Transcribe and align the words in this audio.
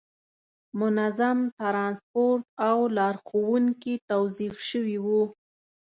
منظم 0.79 1.37
ترانسپورت 1.59 2.45
او 2.67 2.77
لارښوونکي 2.97 3.93
توظیف 4.09 4.55
شوي 4.69 4.97
وو. 5.05 5.23